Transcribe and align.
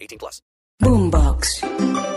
18 0.00 0.18
plus. 0.18 0.42
Boombox. 0.82 2.07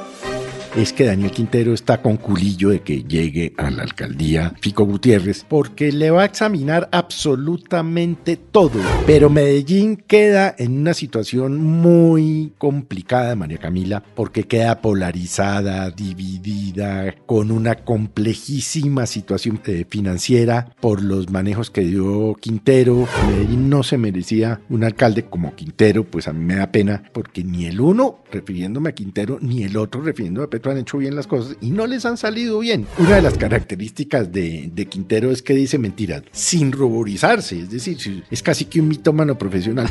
Es 0.75 0.93
que 0.93 1.05
Daniel 1.05 1.31
Quintero 1.31 1.73
está 1.73 2.01
con 2.01 2.17
culillo 2.17 2.69
de 2.69 2.81
que 2.81 3.03
llegue 3.03 3.53
a 3.57 3.69
la 3.69 3.83
alcaldía 3.83 4.53
Fico 4.61 4.85
Gutiérrez 4.85 5.45
porque 5.47 5.91
le 5.91 6.11
va 6.11 6.21
a 6.21 6.25
examinar 6.25 6.87
absolutamente 6.91 8.37
todo. 8.37 8.79
Pero 9.05 9.29
Medellín 9.29 9.97
queda 9.97 10.55
en 10.57 10.79
una 10.79 10.93
situación 10.93 11.61
muy 11.61 12.53
complicada, 12.57 13.35
María 13.35 13.57
Camila, 13.57 14.03
porque 14.15 14.43
queda 14.43 14.81
polarizada, 14.81 15.89
dividida, 15.89 17.15
con 17.25 17.51
una 17.51 17.75
complejísima 17.75 19.05
situación 19.05 19.59
eh, 19.65 19.85
financiera 19.89 20.73
por 20.79 21.03
los 21.03 21.29
manejos 21.29 21.69
que 21.69 21.81
dio 21.81 22.35
Quintero. 22.35 23.07
Medellín 23.27 23.69
no 23.69 23.83
se 23.83 23.97
merecía 23.97 24.61
un 24.69 24.83
alcalde 24.83 25.25
como 25.25 25.55
Quintero, 25.55 26.05
pues 26.05 26.27
a 26.27 26.33
mí 26.33 26.43
me 26.45 26.55
da 26.55 26.71
pena 26.71 27.03
porque 27.11 27.43
ni 27.43 27.65
el 27.65 27.81
uno, 27.81 28.19
refiriéndome 28.31 28.89
a 28.89 28.93
Quintero, 28.93 29.37
ni 29.41 29.63
el 29.63 29.75
otro, 29.75 30.01
refiriéndome 30.01 30.45
a 30.45 30.49
Petro, 30.49 30.60
han 30.69 30.77
hecho 30.77 30.97
bien 30.97 31.15
las 31.15 31.27
cosas 31.27 31.57
y 31.61 31.71
no 31.71 31.87
les 31.87 32.05
han 32.05 32.17
salido 32.17 32.59
bien. 32.59 32.85
Una 32.97 33.15
de 33.15 33.21
las 33.21 33.37
características 33.37 34.31
de, 34.31 34.69
de 34.73 34.85
Quintero 34.85 35.31
es 35.31 35.41
que 35.41 35.53
dice 35.53 35.77
mentiras 35.77 36.23
sin 36.31 36.71
ruborizarse, 36.71 37.59
es 37.59 37.71
decir, 37.71 38.23
es 38.29 38.43
casi 38.43 38.65
que 38.65 38.79
un 38.79 38.89
mitómano 38.89 39.37
profesional. 39.37 39.89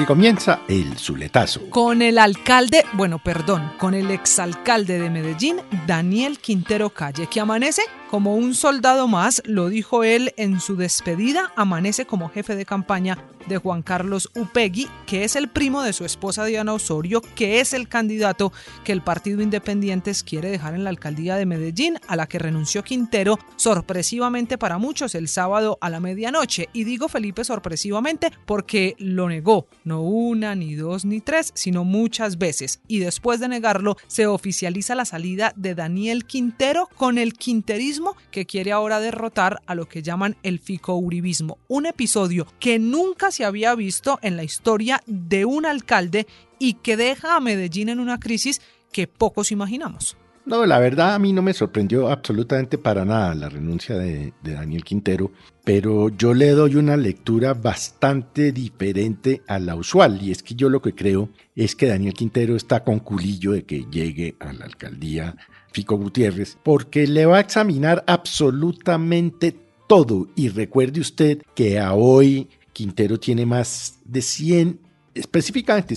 Aquí 0.00 0.06
comienza 0.06 0.60
el 0.66 0.96
Zuletazo. 0.96 1.68
Con 1.68 2.00
el 2.00 2.16
alcalde, 2.18 2.86
bueno, 2.94 3.18
perdón, 3.22 3.70
con 3.76 3.92
el 3.92 4.10
exalcalde 4.10 4.98
de 4.98 5.10
Medellín, 5.10 5.58
Daniel 5.86 6.38
Quintero 6.38 6.88
Calle, 6.88 7.26
que 7.26 7.38
amanece 7.38 7.82
como 8.10 8.34
un 8.34 8.54
soldado 8.54 9.06
más, 9.08 9.42
lo 9.44 9.68
dijo 9.68 10.02
él 10.02 10.32
en 10.36 10.58
su 10.58 10.74
despedida, 10.74 11.52
amanece 11.54 12.06
como 12.06 12.30
jefe 12.30 12.56
de 12.56 12.64
campaña 12.64 13.18
de 13.46 13.58
Juan 13.58 13.82
Carlos 13.82 14.30
Upegui, 14.34 14.88
que 15.06 15.24
es 15.24 15.36
el 15.36 15.48
primo 15.48 15.82
de 15.82 15.92
su 15.92 16.04
esposa 16.04 16.44
Diana 16.44 16.72
Osorio, 16.72 17.20
que 17.34 17.60
es 17.60 17.72
el 17.72 17.88
candidato 17.88 18.52
que 18.84 18.92
el 18.92 19.02
Partido 19.02 19.42
Independientes 19.42 20.24
quiere 20.24 20.50
dejar 20.50 20.74
en 20.74 20.82
la 20.82 20.90
alcaldía 20.90 21.36
de 21.36 21.46
Medellín, 21.46 21.98
a 22.08 22.16
la 22.16 22.26
que 22.26 22.40
renunció 22.40 22.82
Quintero 22.82 23.38
sorpresivamente 23.56 24.58
para 24.58 24.78
muchos 24.78 25.14
el 25.14 25.28
sábado 25.28 25.78
a 25.80 25.88
la 25.88 26.00
medianoche. 26.00 26.68
Y 26.72 26.84
digo 26.84 27.08
Felipe 27.08 27.44
sorpresivamente 27.44 28.32
porque 28.44 28.96
lo 28.98 29.28
negó, 29.28 29.68
no 29.90 30.02
una, 30.02 30.54
ni 30.54 30.76
dos, 30.76 31.04
ni 31.04 31.20
tres, 31.20 31.50
sino 31.54 31.82
muchas 31.82 32.38
veces. 32.38 32.80
Y 32.86 33.00
después 33.00 33.40
de 33.40 33.48
negarlo, 33.48 33.96
se 34.06 34.28
oficializa 34.28 34.94
la 34.94 35.04
salida 35.04 35.52
de 35.56 35.74
Daniel 35.74 36.26
Quintero 36.26 36.88
con 36.96 37.18
el 37.18 37.34
quinterismo 37.34 38.16
que 38.30 38.46
quiere 38.46 38.70
ahora 38.70 39.00
derrotar 39.00 39.60
a 39.66 39.74
lo 39.74 39.86
que 39.86 40.02
llaman 40.02 40.36
el 40.44 40.60
fico-uribismo, 40.60 41.58
un 41.66 41.86
episodio 41.86 42.46
que 42.60 42.78
nunca 42.78 43.32
se 43.32 43.44
había 43.44 43.74
visto 43.74 44.20
en 44.22 44.36
la 44.36 44.44
historia 44.44 45.02
de 45.06 45.44
un 45.44 45.66
alcalde 45.66 46.28
y 46.60 46.74
que 46.74 46.96
deja 46.96 47.34
a 47.34 47.40
Medellín 47.40 47.88
en 47.88 47.98
una 47.98 48.20
crisis 48.20 48.60
que 48.92 49.08
pocos 49.08 49.50
imaginamos. 49.50 50.16
No, 50.50 50.66
la 50.66 50.80
verdad 50.80 51.14
a 51.14 51.18
mí 51.20 51.32
no 51.32 51.42
me 51.42 51.54
sorprendió 51.54 52.08
absolutamente 52.08 52.76
para 52.76 53.04
nada 53.04 53.36
la 53.36 53.48
renuncia 53.48 53.96
de, 53.96 54.32
Daniel 54.42 54.82
Quintero, 54.82 55.30
pero 55.62 56.08
yo 56.08 56.34
le 56.34 56.50
doy 56.50 56.74
una 56.74 56.96
lectura 56.96 57.54
bastante 57.54 58.50
diferente 58.50 59.42
a 59.46 59.60
la 59.60 59.76
usual 59.76 60.20
y 60.20 60.32
es 60.32 60.42
que 60.42 60.56
yo 60.56 60.68
lo 60.68 60.82
que 60.82 60.92
creo 60.92 61.28
es 61.54 61.76
que 61.76 61.86
Daniel 61.86 62.14
Quintero 62.14 62.56
está 62.56 62.82
con 62.82 62.98
culillo 62.98 63.52
de 63.52 63.62
que 63.62 63.86
llegue 63.92 64.34
a 64.40 64.52
la 64.52 64.64
alcaldía 64.64 65.36
Fico 65.72 65.96
Gutiérrez, 65.96 66.58
porque 66.64 67.06
le 67.06 67.26
va 67.26 67.36
a 67.36 67.42
examinar 67.42 68.02
absolutamente 68.08 69.56
todo. 69.86 70.26
Y 70.34 70.48
recuerde 70.48 71.00
usted 71.00 71.42
que 71.54 71.78
a 71.78 71.94
hoy 71.94 72.48
Quintero 72.72 73.20
tiene 73.20 73.46
más 73.46 74.00
de 74.04 74.20
100, 74.20 74.80
específicamente 75.14 75.94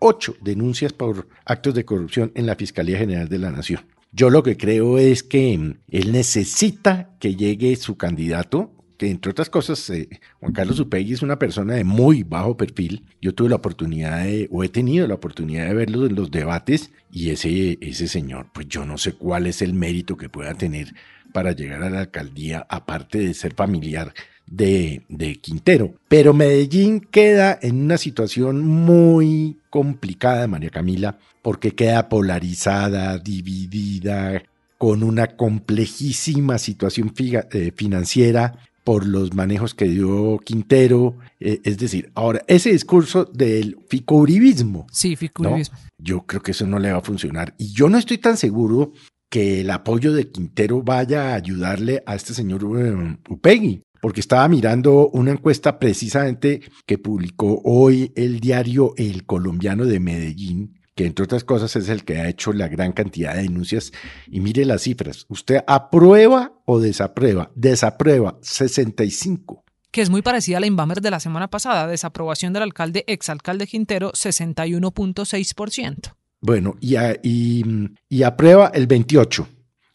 108 0.00 0.36
denuncias 0.40 0.92
por 0.92 1.28
actos 1.44 1.74
de 1.74 1.84
corrupción 1.84 2.32
en 2.34 2.46
la 2.46 2.56
Fiscalía 2.56 2.98
General 2.98 3.28
de 3.28 3.38
la 3.38 3.50
Nación. 3.50 3.80
Yo 4.12 4.30
lo 4.30 4.42
que 4.42 4.56
creo 4.56 4.98
es 4.98 5.22
que 5.22 5.52
él 5.54 6.12
necesita 6.12 7.10
que 7.20 7.36
llegue 7.36 7.76
su 7.76 7.96
candidato, 7.96 8.72
que 8.96 9.10
entre 9.10 9.30
otras 9.30 9.50
cosas, 9.50 9.88
eh, 9.90 10.08
Juan 10.40 10.52
Carlos 10.52 10.80
Upegui 10.80 11.12
es 11.12 11.22
una 11.22 11.38
persona 11.38 11.74
de 11.74 11.84
muy 11.84 12.22
bajo 12.22 12.56
perfil. 12.56 13.04
Yo 13.20 13.34
tuve 13.34 13.50
la 13.50 13.56
oportunidad 13.56 14.24
de, 14.24 14.48
o 14.50 14.64
he 14.64 14.68
tenido 14.68 15.06
la 15.06 15.14
oportunidad 15.14 15.68
de 15.68 15.74
verlo 15.74 16.06
en 16.06 16.14
los 16.14 16.30
debates 16.30 16.90
y 17.12 17.30
ese, 17.30 17.78
ese 17.80 18.08
señor, 18.08 18.48
pues 18.52 18.66
yo 18.68 18.84
no 18.84 18.98
sé 18.98 19.12
cuál 19.12 19.46
es 19.46 19.62
el 19.62 19.74
mérito 19.74 20.16
que 20.16 20.28
pueda 20.28 20.54
tener 20.54 20.94
para 21.32 21.52
llegar 21.52 21.82
a 21.82 21.90
la 21.90 22.00
alcaldía, 22.00 22.66
aparte 22.68 23.18
de 23.18 23.34
ser 23.34 23.54
familiar 23.54 24.14
de, 24.50 25.02
de 25.08 25.36
Quintero. 25.36 25.94
Pero 26.08 26.34
Medellín 26.34 27.00
queda 27.00 27.58
en 27.60 27.82
una 27.82 27.98
situación 27.98 28.66
muy 28.66 29.58
complicada, 29.70 30.46
María 30.46 30.70
Camila, 30.70 31.18
porque 31.42 31.72
queda 31.72 32.08
polarizada, 32.08 33.18
dividida, 33.18 34.42
con 34.78 35.02
una 35.02 35.36
complejísima 35.36 36.58
situación 36.58 37.12
eh, 37.18 37.72
financiera 37.74 38.58
por 38.84 39.06
los 39.06 39.34
manejos 39.34 39.74
que 39.74 39.86
dio 39.86 40.38
Quintero. 40.38 41.16
Eh, 41.40 41.60
es 41.64 41.78
decir, 41.78 42.10
ahora, 42.14 42.42
ese 42.46 42.70
discurso 42.70 43.24
del 43.24 43.76
ficouribismo. 43.88 44.86
Sí, 44.90 45.16
ficouribismo. 45.16 45.76
¿no? 45.76 45.88
Yo 45.98 46.22
creo 46.22 46.42
que 46.42 46.52
eso 46.52 46.66
no 46.66 46.78
le 46.78 46.92
va 46.92 46.98
a 46.98 47.02
funcionar. 47.02 47.54
Y 47.58 47.72
yo 47.72 47.88
no 47.88 47.98
estoy 47.98 48.18
tan 48.18 48.36
seguro 48.36 48.92
que 49.28 49.60
el 49.60 49.70
apoyo 49.70 50.12
de 50.12 50.30
Quintero 50.30 50.82
vaya 50.82 51.32
a 51.32 51.34
ayudarle 51.34 52.02
a 52.06 52.14
este 52.14 52.32
señor 52.32 52.64
um, 52.64 53.18
Upegui. 53.28 53.82
Porque 54.00 54.20
estaba 54.20 54.46
mirando 54.48 55.08
una 55.08 55.32
encuesta 55.32 55.78
precisamente 55.78 56.62
que 56.86 56.98
publicó 56.98 57.60
hoy 57.64 58.12
el 58.16 58.40
diario 58.40 58.94
El 58.96 59.26
Colombiano 59.26 59.84
de 59.84 60.00
Medellín, 60.00 60.80
que 60.94 61.06
entre 61.06 61.24
otras 61.24 61.44
cosas 61.44 61.74
es 61.76 61.88
el 61.88 62.04
que 62.04 62.18
ha 62.18 62.28
hecho 62.28 62.52
la 62.52 62.68
gran 62.68 62.92
cantidad 62.92 63.34
de 63.34 63.42
denuncias. 63.42 63.92
Y 64.26 64.40
mire 64.40 64.64
las 64.64 64.82
cifras. 64.82 65.26
¿Usted 65.28 65.62
aprueba 65.66 66.52
o 66.64 66.80
desaprueba? 66.80 67.50
Desaprueba 67.54 68.38
65. 68.42 69.64
Que 69.90 70.02
es 70.02 70.10
muy 70.10 70.22
parecida 70.22 70.56
a 70.56 70.60
la 70.60 70.66
Inbamer 70.66 71.00
de 71.00 71.10
la 71.10 71.20
semana 71.20 71.48
pasada. 71.48 71.86
Desaprobación 71.86 72.52
del 72.52 72.64
alcalde, 72.64 73.04
exalcalde 73.06 73.66
Quintero, 73.66 74.12
61.6%. 74.12 76.14
Bueno, 76.40 76.76
y, 76.80 76.96
a, 76.96 77.16
y, 77.22 77.64
y 78.08 78.22
aprueba 78.24 78.70
el 78.74 78.86
28. 78.86 79.48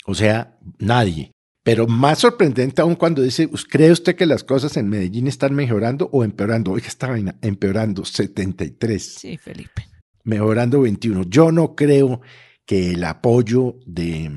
O 0.06 0.16
sea, 0.16 0.58
nadie. 0.80 1.33
Pero 1.64 1.88
más 1.88 2.20
sorprendente 2.20 2.82
aún 2.82 2.96
cuando 2.96 3.22
dice, 3.22 3.50
¿cree 3.70 3.92
usted 3.92 4.16
que 4.16 4.26
las 4.26 4.44
cosas 4.44 4.76
en 4.78 4.90
Medellín 4.90 5.28
están 5.28 5.56
mejorando 5.56 6.10
o 6.12 6.24
empeorando? 6.24 6.72
Oiga, 6.72 6.88
esta 6.88 7.08
vaina, 7.08 7.36
empeorando, 7.42 8.04
73. 8.04 9.16
Sí, 9.20 9.38
Felipe 9.38 9.94
mejorando 10.24 10.82
21. 10.82 11.24
Yo 11.30 11.52
no 11.52 11.76
creo 11.76 12.22
que 12.66 12.92
el 12.92 13.04
apoyo 13.04 13.78
de, 13.86 14.32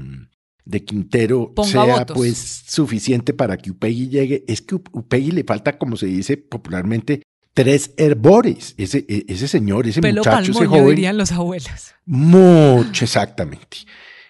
de 0.65 0.85
Quintero 0.85 1.53
Ponga 1.55 1.71
sea 1.71 1.85
votos. 1.85 2.17
pues 2.17 2.65
suficiente 2.67 3.33
para 3.33 3.57
que 3.57 3.71
Upegui 3.71 4.09
llegue. 4.09 4.45
Es 4.49 4.63
que 4.63 4.75
Upegui 4.75 5.31
le 5.31 5.45
falta, 5.45 5.79
como 5.79 5.97
se 5.97 6.07
dice 6.07 6.37
popularmente, 6.37 7.23
tres 7.55 7.93
herbores. 7.97 8.75
Ese, 8.77 9.05
ese 9.09 9.49
señor, 9.49 9.87
ese 9.87 10.01
Pelo 10.01 10.21
muchacho, 10.21 10.51
ese 10.51 10.53
palmoño, 10.53 10.81
joven. 10.81 10.97
dirían 10.97 11.17
los 11.17 11.33
abuelos. 11.33 11.95
Mucho, 12.05 13.05
exactamente. 13.05 13.79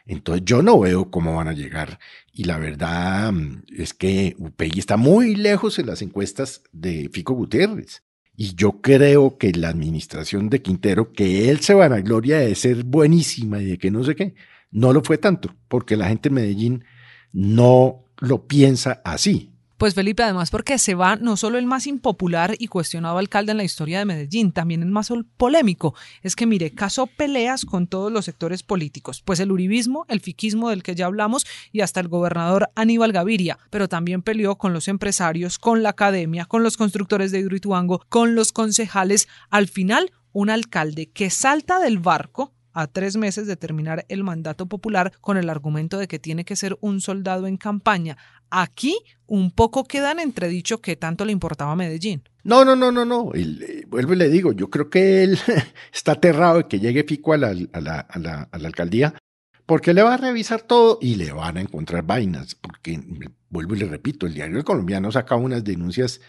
Entonces 0.07 0.45
yo 0.45 0.63
no 0.63 0.79
veo 0.79 1.11
cómo 1.11 1.35
van 1.35 1.49
a 1.49 1.53
llegar. 1.53 1.99
Y 2.33 2.45
la 2.45 2.59
verdad 2.59 3.33
mm, 3.33 3.65
es 3.77 3.93
que 3.93 4.35
Upegui 4.39 4.79
está 4.79 4.97
muy 4.97 5.35
lejos 5.35 5.79
en 5.79 5.87
las 5.87 6.01
encuestas 6.03 6.63
de 6.73 7.11
Fico 7.13 7.35
Gutiérrez. 7.35 8.03
Y 8.37 8.55
yo 8.55 8.81
creo 8.83 9.39
que 9.39 9.53
la 9.53 9.69
administración 9.69 10.51
de 10.51 10.63
Quintero, 10.63 11.13
que 11.13 11.51
él 11.51 11.61
se 11.61 11.75
vanagloria 11.75 12.39
de 12.39 12.55
ser 12.55 12.85
buenísima 12.85 13.61
y 13.61 13.65
de 13.65 13.79
que 13.79 13.91
no 13.91 14.05
sé 14.05 14.15
qué, 14.15 14.35
no 14.71 14.93
lo 14.93 15.03
fue 15.03 15.17
tanto, 15.17 15.55
porque 15.69 15.97
la 15.97 16.09
gente 16.09 16.29
en 16.29 16.35
Medellín 16.35 16.85
no 17.33 18.05
lo 18.19 18.47
piensa 18.47 19.01
así. 19.05 19.56
Pues 19.79 19.95
Felipe, 19.95 20.23
además 20.23 20.51
porque 20.51 20.79
se 20.79 20.95
va 20.95 21.17
no 21.17 21.37
solo 21.37 21.59
el 21.59 21.67
más 21.67 21.87
impopular 21.87 22.55
y 22.59 22.69
cuestionado 22.69 23.19
alcalde 23.19 23.53
en 23.53 23.59
la 23.59 23.65
historia 23.65 23.99
de 23.99 24.07
Medellín, 24.07 24.53
también 24.53 24.83
el 24.83 24.91
más 24.91 25.13
polémico. 25.37 25.95
Es 26.23 26.35
que, 26.35 26.47
mire, 26.47 26.71
casó 26.71 27.07
peleas 27.07 27.67
con 27.67 27.87
todos 27.87 28.11
los 28.11 28.25
sectores 28.25 28.63
políticos, 28.63 29.21
pues 29.23 29.39
el 29.39 29.53
uribismo, 29.53 30.07
el 30.09 30.21
fiquismo 30.21 30.71
del 30.71 30.83
que 30.83 30.95
ya 30.95 31.05
hablamos 31.05 31.47
y 31.73 31.83
hasta 31.83 32.01
el 32.01 32.09
gobernador 32.09 32.71
Aníbal 32.75 33.13
Gaviria, 33.13 33.59
pero 33.69 33.87
también 33.87 34.23
peleó 34.23 34.57
con 34.57 34.73
los 34.73 34.89
empresarios, 34.89 35.59
con 35.59 35.83
la 35.83 35.91
academia, 35.91 36.47
con 36.47 36.63
los 36.63 36.79
constructores 36.79 37.31
de 37.31 37.41
Hidroituango, 37.41 38.03
con 38.09 38.35
los 38.35 38.53
concejales. 38.53 39.29
Al 39.51 39.69
final, 39.69 40.11
un 40.33 40.49
alcalde 40.49 41.11
que 41.11 41.29
salta 41.29 41.81
del 41.81 41.99
barco 41.99 42.56
a 42.77 42.87
tres 42.87 43.17
meses 43.17 43.47
de 43.47 43.57
terminar 43.57 44.05
el 44.11 44.23
mandato 44.23 44.67
popular 44.67 45.11
con 45.23 45.39
el 45.39 45.49
argumento 45.49 45.97
de 45.97 46.07
que 46.07 46.19
tiene 46.19 46.45
que 46.45 46.57
ser 46.57 46.77
un 46.83 47.01
soldado 47.01 47.47
en 47.47 47.57
campaña. 47.57 48.19
Aquí 48.51 48.99
un 49.27 49.51
poco 49.51 49.85
queda 49.85 50.13
en 50.13 50.21
entredicho 50.21 50.83
que 50.83 50.95
tanto 50.95 51.25
le 51.25 51.33
importaba 51.33 51.73
a 51.73 51.77
Medellín. 51.77 52.23
No, 52.45 52.67
no, 52.67 52.77
no, 52.77 52.93
no, 52.93 53.07
no. 53.07 53.31
Eh, 53.35 53.87
vuelvo 53.89 54.13
y 54.13 54.17
le 54.17 54.29
digo, 54.29 54.53
yo 54.53 54.69
creo 54.69 54.91
que 54.91 55.25
él 55.25 55.39
está 55.93 56.13
aterrado 56.13 56.59
de 56.59 56.69
que 56.69 56.79
llegue 56.79 57.05
Fico 57.05 57.33
a 57.33 57.39
la, 57.39 57.49
a 57.49 57.81
la, 57.81 58.49
alcaldía 58.53 59.15
porque 59.65 59.95
le 59.95 60.03
va 60.03 60.15
a 60.15 60.19
revisar 60.19 60.61
todo 60.61 60.99
y 61.01 61.17
le 61.17 61.33
van 61.33 61.57
a 61.57 61.61
encontrar 61.63 62.05
vainas, 62.05 62.55
porque 62.55 63.01
vuelvo 63.49 63.75
y 63.75 63.79
le 63.79 63.87
repito, 63.87 64.27
el 64.27 64.35
diario 64.35 64.63
colombiano 64.65 65.11
saca 65.11 65.35
unas 65.35 65.65
denuncias 65.65 66.21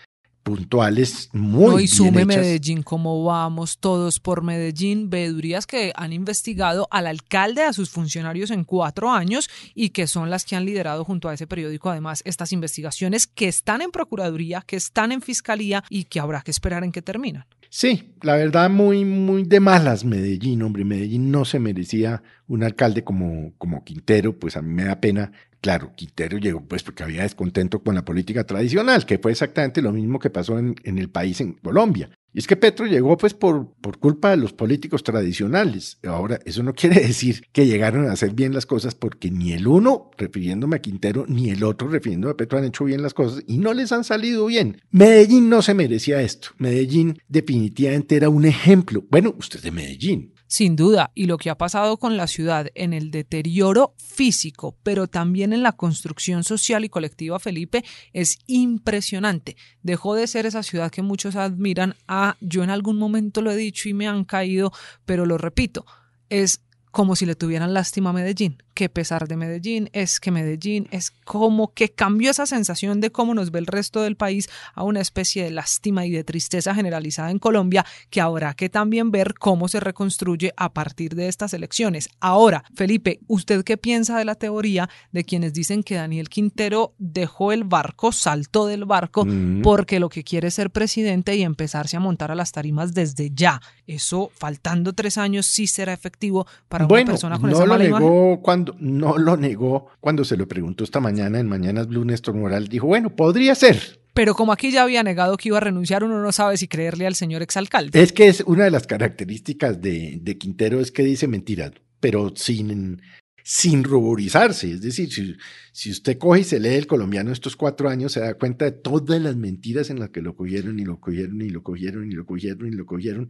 puntuales 0.47 1.29
muy 1.33 1.65
no, 1.65 1.79
y 1.81 1.87
sume 1.89 2.23
Medellín, 2.23 2.81
¿cómo 2.81 3.25
vamos 3.25 3.79
todos 3.79 4.21
por 4.21 4.43
Medellín? 4.43 5.09
Veedurías 5.09 5.67
que 5.67 5.91
han 5.93 6.13
investigado 6.13 6.87
al 6.89 7.07
alcalde, 7.07 7.63
a 7.63 7.73
sus 7.73 7.89
funcionarios 7.89 8.49
en 8.51 8.63
cuatro 8.63 9.11
años 9.11 9.49
y 9.75 9.89
que 9.89 10.07
son 10.07 10.29
las 10.29 10.45
que 10.45 10.55
han 10.55 10.63
liderado 10.63 11.03
junto 11.03 11.27
a 11.27 11.33
ese 11.33 11.47
periódico 11.47 11.89
además 11.89 12.21
estas 12.23 12.53
investigaciones 12.53 13.27
que 13.27 13.49
están 13.49 13.81
en 13.81 13.91
Procuraduría, 13.91 14.63
que 14.65 14.77
están 14.77 15.11
en 15.11 15.21
Fiscalía 15.21 15.83
y 15.89 16.05
que 16.05 16.21
habrá 16.21 16.41
que 16.41 16.51
esperar 16.51 16.85
en 16.85 16.93
que 16.93 17.01
terminan. 17.01 17.43
Sí, 17.69 18.13
la 18.21 18.37
verdad 18.37 18.69
muy, 18.69 19.03
muy 19.03 19.43
de 19.43 19.59
malas 19.59 20.05
Medellín, 20.05 20.61
hombre. 20.61 20.85
Medellín 20.85 21.29
no 21.29 21.43
se 21.43 21.59
merecía 21.59 22.23
un 22.47 22.63
alcalde 22.63 23.03
como, 23.03 23.51
como 23.57 23.83
Quintero, 23.83 24.39
pues 24.39 24.55
a 24.55 24.61
mí 24.61 24.73
me 24.73 24.85
da 24.85 25.01
pena. 25.01 25.33
Claro, 25.61 25.93
Quintero 25.95 26.37
llegó 26.37 26.63
pues 26.65 26.83
porque 26.83 27.03
había 27.03 27.23
descontento 27.23 27.81
con 27.81 27.95
la 27.95 28.05
política 28.05 28.45
tradicional, 28.45 29.05
que 29.05 29.17
fue 29.17 29.31
exactamente 29.31 29.81
lo 29.81 29.91
mismo 29.91 30.19
que 30.19 30.29
pasó 30.29 30.59
en, 30.59 30.75
el 30.83 31.09
país, 31.09 31.41
en 31.41 31.53
Colombia. 31.53 32.09
Y 32.33 32.39
es 32.39 32.47
que 32.47 32.55
Petro 32.55 32.85
llegó 32.85 33.17
pues 33.17 33.33
por, 33.33 33.73
por 33.81 33.97
culpa 33.97 34.29
de 34.29 34.37
los 34.37 34.53
políticos 34.53 35.01
tradicionales. 35.03 35.97
Ahora, 36.03 36.39
eso 36.45 36.61
no 36.61 36.73
quiere 36.75 37.01
decir 37.01 37.41
que 37.51 37.65
llegaron 37.65 38.07
a 38.07 38.11
hacer 38.11 38.33
bien 38.33 38.53
las 38.53 38.65
cosas 38.65 38.93
porque 38.93 39.31
ni 39.31 39.53
el 39.53 39.67
uno, 39.67 40.11
refiriéndome 40.17 40.75
a 40.75 40.81
Quintero, 40.81 41.25
ni 41.27 41.49
el 41.49 41.63
otro, 41.63 41.87
refiriéndome 41.87 42.33
a 42.33 42.37
Petro, 42.37 42.59
han 42.59 42.65
hecho 42.65 42.85
bien 42.85 43.01
las 43.01 43.15
cosas 43.15 43.43
y 43.47 43.57
no 43.57 43.73
les 43.73 43.91
han 43.91 44.03
salido 44.03 44.45
bien. 44.45 44.81
Medellín 44.91 45.49
no 45.49 45.61
se 45.61 45.73
merecía 45.73 46.21
esto. 46.21 46.49
Medellín 46.59 47.17
definitivamente 47.27 48.15
era 48.15 48.29
un 48.29 48.45
ejemplo. 48.45 49.03
Bueno, 49.09 49.33
usted 49.37 49.57
es 49.57 49.63
de 49.63 49.71
Medellín. 49.71 50.36
Sin 50.47 50.77
duda, 50.77 51.11
y 51.13 51.25
lo 51.25 51.37
que 51.37 51.49
ha 51.49 51.57
pasado 51.57 51.97
con 51.97 52.15
la 52.15 52.25
ciudad 52.25 52.67
en 52.73 52.93
el 52.93 53.11
deterioro 53.11 53.93
físico, 53.97 54.77
pero 54.81 55.07
también 55.07 55.51
en 55.51 55.61
la 55.61 55.73
construcción 55.73 56.45
social 56.45 56.85
y 56.85 56.89
colectiva, 56.89 57.37
Felipe, 57.37 57.83
es 58.13 58.39
impresionante. 58.47 59.57
Dejó 59.83 60.15
de 60.15 60.25
ser 60.25 60.45
esa 60.45 60.63
ciudad 60.63 60.89
que 60.89 61.01
muchos 61.01 61.35
admiran 61.35 61.95
a, 62.07 62.37
yo 62.39 62.63
en 62.63 62.69
algún 62.69 62.97
momento 62.97 63.41
lo 63.41 63.51
he 63.51 63.57
dicho 63.57 63.89
y 63.89 63.93
me 63.93 64.07
han 64.07 64.23
caído, 64.23 64.71
pero 65.05 65.25
lo 65.25 65.37
repito, 65.37 65.85
es 66.29 66.61
como 66.97 67.15
si 67.15 67.27
le 67.27 67.35
tuvieran 67.35 67.75
lástima 67.75 68.09
a 68.09 68.13
Medellín. 68.13 68.57
Que 68.73 68.89
pesar 68.89 69.27
de 69.27 69.37
Medellín 69.37 69.87
es 69.93 70.19
que 70.19 70.31
Medellín 70.31 70.87
es 70.89 71.11
como 71.11 71.71
que 71.75 71.89
cambió 71.89 72.31
esa 72.31 72.47
sensación 72.47 73.01
de 73.01 73.11
cómo 73.11 73.35
nos 73.35 73.51
ve 73.51 73.59
el 73.59 73.67
resto 73.67 74.01
del 74.01 74.15
país 74.15 74.49
a 74.73 74.81
una 74.81 74.99
especie 74.99 75.43
de 75.43 75.51
lástima 75.51 76.07
y 76.07 76.11
de 76.11 76.23
tristeza 76.23 76.73
generalizada 76.73 77.29
en 77.29 77.37
Colombia 77.37 77.85
que 78.09 78.19
habrá 78.19 78.55
que 78.55 78.69
también 78.69 79.11
ver 79.11 79.35
cómo 79.35 79.67
se 79.67 79.79
reconstruye 79.79 80.53
a 80.57 80.73
partir 80.73 81.13
de 81.13 81.27
estas 81.27 81.53
elecciones. 81.53 82.09
Ahora, 82.19 82.63
Felipe, 82.73 83.19
¿usted 83.27 83.63
qué 83.63 83.77
piensa 83.77 84.17
de 84.17 84.25
la 84.25 84.33
teoría 84.33 84.89
de 85.11 85.23
quienes 85.23 85.53
dicen 85.53 85.83
que 85.83 85.95
Daniel 85.95 86.29
Quintero 86.29 86.95
dejó 86.97 87.51
el 87.51 87.63
barco, 87.63 88.11
saltó 88.11 88.65
del 88.65 88.85
barco 88.85 89.23
mm. 89.23 89.61
porque 89.61 89.99
lo 89.99 90.09
que 90.09 90.23
quiere 90.23 90.47
es 90.47 90.55
ser 90.55 90.71
presidente 90.71 91.35
y 91.35 91.43
empezarse 91.43 91.95
a 91.95 91.99
montar 91.99 92.31
a 92.31 92.35
las 92.35 92.51
tarimas 92.51 92.95
desde 92.95 93.29
ya? 93.35 93.61
Eso, 93.85 94.31
faltando 94.33 94.93
tres 94.93 95.19
años, 95.19 95.45
sí 95.45 95.67
será 95.67 95.93
efectivo 95.93 96.47
para 96.67 96.86
bueno, 96.87 97.13
no 97.41 97.65
lo 97.65 97.77
negó 97.77 98.41
cuando 98.41 98.75
no 98.79 99.17
lo 99.17 99.37
negó 99.37 99.87
cuando 99.99 100.23
se 100.23 100.37
lo 100.37 100.47
preguntó 100.47 100.83
esta 100.83 100.99
mañana 100.99 101.39
en 101.39 101.47
Mañanas 101.47 101.87
Blue 101.87 102.05
Néstor 102.05 102.35
Moral 102.35 102.67
dijo, 102.67 102.87
bueno, 102.87 103.15
podría 103.15 103.55
ser. 103.55 103.99
Pero 104.13 104.33
como 104.33 104.51
aquí 104.51 104.71
ya 104.71 104.83
había 104.83 105.03
negado 105.03 105.37
que 105.37 105.49
iba 105.49 105.57
a 105.57 105.61
renunciar, 105.61 106.03
uno 106.03 106.21
no 106.21 106.31
sabe 106.31 106.57
si 106.57 106.67
creerle 106.67 107.05
al 107.05 107.13
señor 107.13 107.43
exalcalde. 107.43 108.01
Es 108.01 108.11
que 108.11 108.27
es 108.27 108.41
una 108.47 108.63
de 108.63 108.71
las 108.71 108.87
características 108.87 109.79
de, 109.79 110.17
de 110.19 110.37
Quintero 110.37 110.79
es 110.79 110.91
que 110.91 111.03
dice 111.03 111.27
mentiras, 111.27 111.73
pero 111.99 112.33
sin, 112.35 113.01
sin 113.49 113.85
ruborizarse. 113.85 114.69
Es 114.71 114.81
decir, 114.81 115.09
si, 115.09 115.37
si, 115.71 115.91
usted 115.91 116.17
coge 116.17 116.41
y 116.41 116.43
se 116.43 116.59
lee 116.59 116.75
el 116.75 116.85
colombiano 116.85 117.31
estos 117.31 117.55
cuatro 117.55 117.87
años, 117.87 118.11
se 118.11 118.19
da 118.19 118.33
cuenta 118.33 118.65
de 118.65 118.73
todas 118.73 119.21
las 119.21 119.37
mentiras 119.37 119.89
en 119.89 120.01
las 120.01 120.09
que 120.09 120.21
lo 120.21 120.35
cogieron 120.35 120.81
y 120.81 120.83
lo 120.83 120.99
cogieron 120.99 121.41
y 121.41 121.49
lo 121.49 121.63
cogieron 121.63 122.11
y 122.11 122.13
lo 122.13 122.25
cogieron 122.25 122.67
y 122.67 122.71
lo 122.71 122.85
cogieron. 122.85 123.29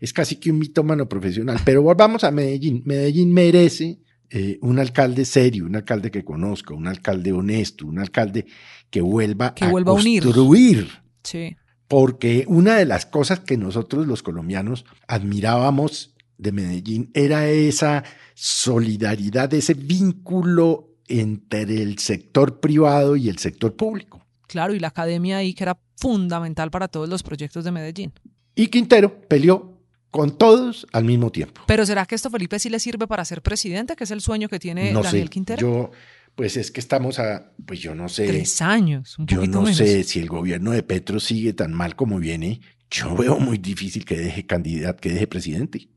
Es 0.00 0.12
casi 0.12 0.36
que 0.36 0.52
un 0.52 0.60
mitómano 0.60 1.08
profesional. 1.08 1.58
Pero 1.64 1.82
volvamos 1.82 2.22
a 2.22 2.30
Medellín. 2.30 2.84
Medellín 2.84 3.34
merece 3.34 3.98
eh, 4.30 4.56
un 4.62 4.78
alcalde 4.78 5.24
serio, 5.24 5.64
un 5.66 5.74
alcalde 5.74 6.12
que 6.12 6.24
conozca, 6.24 6.72
un 6.72 6.86
alcalde 6.86 7.32
honesto, 7.32 7.88
un 7.88 7.98
alcalde 7.98 8.46
que 8.88 9.00
vuelva 9.00 9.52
a 9.60 9.70
construir. 9.82 10.86
Sí. 11.24 11.56
Porque 11.88 12.44
una 12.46 12.76
de 12.76 12.84
las 12.84 13.04
cosas 13.04 13.40
que 13.40 13.56
nosotros 13.56 14.06
los 14.06 14.22
colombianos 14.22 14.84
admirábamos 15.08 16.15
de 16.38 16.52
Medellín 16.52 17.10
era 17.14 17.48
esa 17.48 18.04
solidaridad, 18.34 19.52
ese 19.54 19.74
vínculo 19.74 20.96
entre 21.08 21.62
el 21.62 21.98
sector 21.98 22.60
privado 22.60 23.16
y 23.16 23.28
el 23.28 23.38
sector 23.38 23.74
público. 23.74 24.24
Claro, 24.46 24.74
y 24.74 24.78
la 24.78 24.88
academia 24.88 25.38
ahí 25.38 25.54
que 25.54 25.64
era 25.64 25.78
fundamental 25.96 26.70
para 26.70 26.88
todos 26.88 27.08
los 27.08 27.22
proyectos 27.22 27.64
de 27.64 27.72
Medellín. 27.72 28.12
Y 28.54 28.68
Quintero 28.68 29.20
peleó 29.28 29.76
con 30.10 30.38
todos 30.38 30.86
al 30.92 31.04
mismo 31.04 31.30
tiempo. 31.30 31.62
Pero 31.66 31.84
¿será 31.84 32.06
que 32.06 32.14
esto, 32.14 32.30
Felipe, 32.30 32.58
sí 32.58 32.70
le 32.70 32.80
sirve 32.80 33.06
para 33.06 33.24
ser 33.24 33.42
presidente, 33.42 33.96
que 33.96 34.04
es 34.04 34.10
el 34.10 34.20
sueño 34.20 34.48
que 34.48 34.58
tiene 34.58 34.92
Daniel 34.92 35.30
Quintero? 35.30 35.60
Yo, 35.60 35.90
pues 36.34 36.56
es 36.56 36.70
que 36.70 36.80
estamos 36.80 37.18
a, 37.18 37.52
pues 37.66 37.80
yo 37.80 37.94
no 37.94 38.08
sé. 38.08 38.26
Tres 38.26 38.62
años, 38.62 39.18
un 39.18 39.26
Yo 39.26 39.46
no 39.46 39.66
sé 39.66 40.04
si 40.04 40.20
el 40.20 40.28
gobierno 40.28 40.70
de 40.70 40.82
Petro 40.82 41.20
sigue 41.20 41.52
tan 41.52 41.72
mal 41.72 41.96
como 41.96 42.18
viene. 42.18 42.60
Yo 42.90 43.14
veo 43.16 43.38
muy 43.38 43.58
difícil 43.58 44.04
que 44.04 44.16
deje 44.16 44.46
candidato, 44.46 45.00
que 45.00 45.10
deje 45.10 45.26
presidente. 45.26 45.88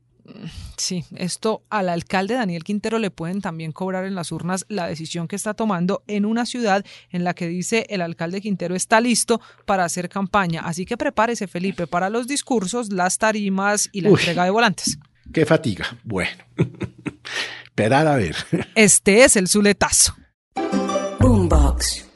Sí, 0.76 1.04
esto 1.16 1.62
al 1.70 1.88
alcalde 1.88 2.34
Daniel 2.34 2.64
Quintero 2.64 2.98
le 2.98 3.10
pueden 3.10 3.40
también 3.40 3.72
cobrar 3.72 4.04
en 4.04 4.14
las 4.14 4.32
urnas 4.32 4.64
la 4.68 4.86
decisión 4.86 5.28
que 5.28 5.36
está 5.36 5.54
tomando 5.54 6.02
en 6.06 6.24
una 6.24 6.46
ciudad 6.46 6.84
en 7.10 7.24
la 7.24 7.34
que 7.34 7.48
dice 7.48 7.86
el 7.90 8.02
alcalde 8.02 8.40
Quintero 8.40 8.74
está 8.74 9.00
listo 9.00 9.40
para 9.66 9.84
hacer 9.84 10.08
campaña. 10.08 10.62
Así 10.62 10.86
que 10.86 10.96
prepárese, 10.96 11.46
Felipe, 11.46 11.86
para 11.86 12.10
los 12.10 12.26
discursos, 12.26 12.92
las 12.92 13.18
tarimas 13.18 13.88
y 13.92 14.00
la 14.00 14.10
entrega 14.10 14.44
de 14.44 14.50
volantes. 14.50 14.98
Qué 15.32 15.46
fatiga. 15.46 15.98
Bueno, 16.02 16.44
esperar 17.64 18.06
a 18.06 18.16
ver. 18.16 18.36
Este 18.74 19.24
es 19.24 19.36
el 19.36 19.48
Zuletazo. 19.48 20.14
Boombox. 21.18 22.09